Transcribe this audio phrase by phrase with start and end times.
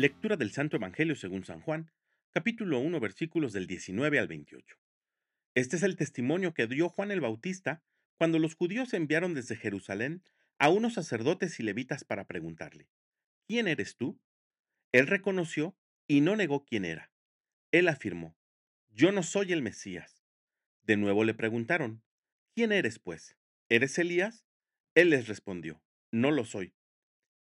[0.00, 1.90] Lectura del Santo Evangelio según San Juan,
[2.30, 4.76] capítulo 1, versículos del 19 al 28.
[5.56, 7.82] Este es el testimonio que dio Juan el Bautista
[8.16, 10.22] cuando los judíos enviaron desde Jerusalén
[10.60, 12.88] a unos sacerdotes y levitas para preguntarle,
[13.48, 14.20] ¿quién eres tú?
[14.92, 15.76] Él reconoció
[16.06, 17.10] y no negó quién era.
[17.72, 18.36] Él afirmó,
[18.90, 20.22] yo no soy el Mesías.
[20.84, 22.04] De nuevo le preguntaron,
[22.54, 23.36] ¿quién eres pues?
[23.68, 24.46] ¿Eres Elías?
[24.94, 26.72] Él les respondió, no lo soy.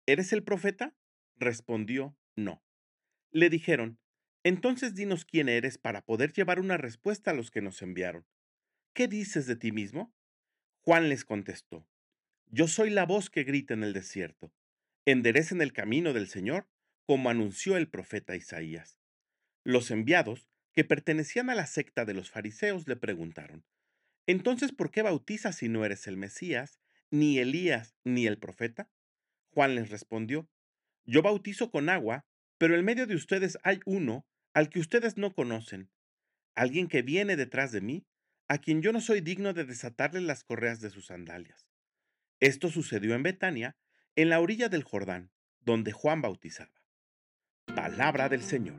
[0.05, 0.97] ¿Eres el profeta?
[1.37, 2.63] Respondió, no.
[3.31, 3.99] Le dijeron,
[4.43, 8.27] entonces dinos quién eres para poder llevar una respuesta a los que nos enviaron.
[8.95, 10.15] ¿Qué dices de ti mismo?
[10.81, 11.87] Juan les contestó,
[12.47, 14.53] yo soy la voz que grita en el desierto.
[15.05, 16.69] Enderecen el camino del Señor,
[17.07, 18.99] como anunció el profeta Isaías.
[19.63, 23.65] Los enviados, que pertenecían a la secta de los fariseos, le preguntaron,
[24.27, 28.89] entonces, ¿por qué bautizas si no eres el Mesías, ni Elías, ni el profeta?
[29.53, 30.49] Juan les respondió,
[31.05, 32.27] yo bautizo con agua,
[32.61, 35.89] pero en medio de ustedes hay uno al que ustedes no conocen,
[36.55, 38.05] alguien que viene detrás de mí,
[38.49, 41.67] a quien yo no soy digno de desatarle las correas de sus sandalias.
[42.39, 43.79] Esto sucedió en Betania,
[44.15, 45.31] en la orilla del Jordán,
[45.63, 46.83] donde Juan bautizaba.
[47.75, 48.79] Palabra del Señor.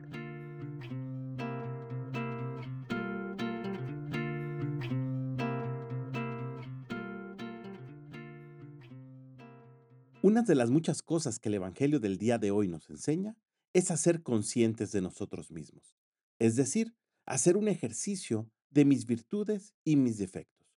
[10.22, 13.34] Una de las muchas cosas que el Evangelio del día de hoy nos enseña
[13.72, 15.96] es a ser conscientes de nosotros mismos,
[16.38, 16.94] es decir,
[17.26, 20.68] hacer un ejercicio de mis virtudes y mis defectos,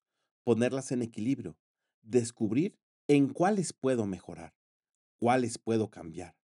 [0.44, 1.58] ponerlas en equilibrio,
[2.02, 4.54] descubrir en cuáles puedo mejorar,
[5.20, 6.36] cuáles puedo cambiar,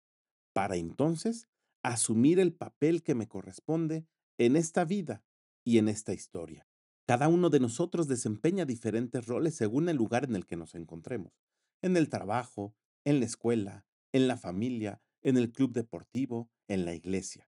[0.54, 1.48] para entonces
[1.84, 4.06] asumir el papel que me corresponde
[4.38, 5.24] en esta vida
[5.64, 6.68] y en esta historia.
[7.08, 11.34] Cada uno de nosotros desempeña diferentes roles según el lugar en el que nos encontremos,
[11.82, 16.94] en el trabajo, en la escuela, en la familia, en el club deportivo, en la
[16.94, 17.48] iglesia.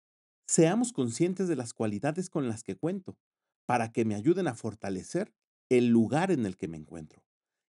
[0.48, 3.18] Seamos conscientes de las cualidades con las que cuento,
[3.66, 5.34] para que me ayuden a fortalecer
[5.70, 7.24] el lugar en el que me encuentro,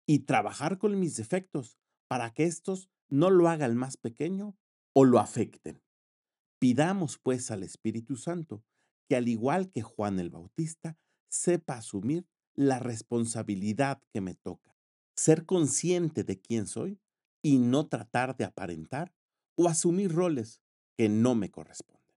[0.05, 4.55] y trabajar con mis defectos para que estos no lo hagan más pequeño
[4.93, 5.81] o lo afecten.
[6.59, 8.63] Pidamos pues al Espíritu Santo
[9.07, 10.97] que al igual que Juan el Bautista,
[11.29, 14.75] sepa asumir la responsabilidad que me toca,
[15.15, 16.99] ser consciente de quién soy
[17.41, 19.13] y no tratar de aparentar
[19.57, 20.61] o asumir roles
[20.95, 22.15] que no me corresponden.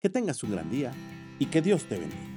[0.00, 0.92] Que tengas un gran día
[1.38, 2.33] y que Dios te bendiga.